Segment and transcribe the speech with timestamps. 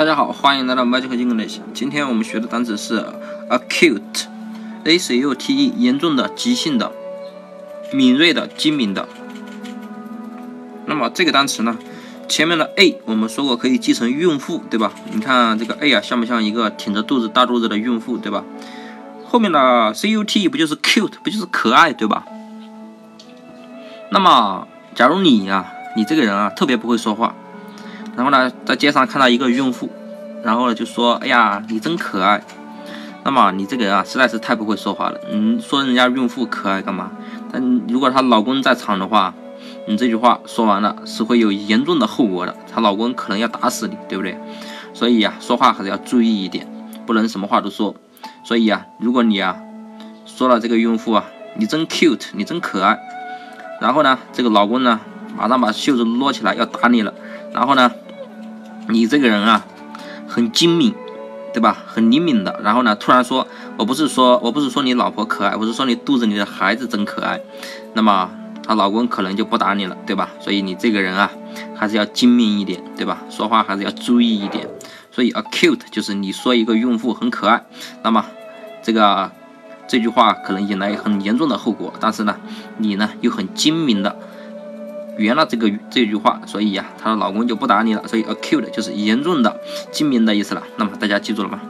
[0.00, 1.58] 大家好，欢迎来到 Magic English。
[1.74, 3.04] 今天我们学的单词是
[3.50, 6.90] acute，a c u t e，严重的、急性的、
[7.92, 9.06] 敏锐的、精明的。
[10.86, 11.76] 那么这个单词呢，
[12.26, 14.90] 前面的 a 我们说过可以记成孕妇，对吧？
[15.12, 18.42] 你看这个 a 啊，像不像一个挺着肚子、大肚子的孕妇，对吧？
[19.26, 22.24] 后面的 c u t 不就是 cute，不就是可爱，对吧？
[24.08, 27.34] 那么假如你呀，你这个人啊，特别不会说话。
[28.20, 29.88] 然后呢，在街上看到一个孕妇，
[30.44, 32.42] 然后呢就说：“哎呀，你真可爱。”
[33.24, 35.18] 那么你这个人啊，实在是太不会说话了。
[35.32, 37.12] 你说人家孕妇可爱干嘛？
[37.50, 39.32] 但如果她老公在场的话，
[39.88, 42.54] 你这句话说完了是会有严重的后果的。
[42.70, 44.36] 她老公可能要打死你，对不对？
[44.92, 46.66] 所以呀，说话还是要注意一点，
[47.06, 47.94] 不能什么话都说。
[48.44, 49.56] 所以呀，如果你啊
[50.26, 51.24] 说了这个孕妇啊，
[51.56, 52.98] 你真 cute，你真可爱，
[53.80, 55.00] 然后呢，这个老公呢
[55.34, 57.14] 马上把袖子撸起来要打你了，
[57.54, 57.90] 然后呢。
[58.88, 59.64] 你这个人啊，
[60.26, 60.94] 很精明，
[61.52, 61.76] 对吧？
[61.86, 62.60] 很灵敏的。
[62.62, 67.40] 然后呢，突然说，我不是说我不是说你老婆可爱，我是说你肚子里的孩子真可爱。
[67.94, 68.30] 那么
[68.64, 70.30] 她老公可能就不打你了，对吧？
[70.40, 71.30] 所以你这个人啊，
[71.76, 73.18] 还是要精明一点，对吧？
[73.30, 74.68] 说话还是要注意一点。
[75.12, 77.64] 所以 acute 就是你说一个孕妇很可爱，
[78.02, 78.24] 那么
[78.82, 79.30] 这个
[79.88, 81.92] 这句话可能引来很严重的后果。
[82.00, 82.36] 但是呢，
[82.78, 84.16] 你呢又很精明的。
[85.20, 88.08] 圆了这个这句话，所以呀，她的老公就不打你了。
[88.08, 89.60] 所以 acute 就是严重的、
[89.92, 90.62] 精明的意思了。
[90.76, 91.60] 那么大家记住了吗？